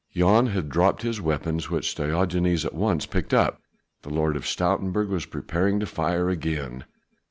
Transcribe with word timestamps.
Jan 0.11 0.47
had 0.47 0.69
dropped 0.69 1.03
his 1.03 1.21
weapon 1.21 1.59
which 1.59 1.93
Diogenes 1.93 2.65
at 2.65 2.73
once 2.73 3.05
picked 3.05 3.35
up. 3.35 3.61
The 4.01 4.09
Lord 4.09 4.35
of 4.35 4.45
Stoutenburg 4.47 5.09
was 5.09 5.27
preparing 5.27 5.79
to 5.79 5.85
fire 5.85 6.27
again. 6.27 6.85